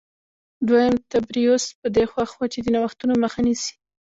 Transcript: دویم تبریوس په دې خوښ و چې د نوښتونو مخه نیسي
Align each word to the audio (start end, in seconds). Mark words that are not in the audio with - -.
دویم 0.67 0.95
تبریوس 1.11 1.65
په 1.79 1.87
دې 1.95 2.03
خوښ 2.11 2.29
و 2.37 2.41
چې 2.53 2.59
د 2.61 2.67
نوښتونو 2.75 3.13
مخه 3.23 3.39
نیسي 3.45 3.73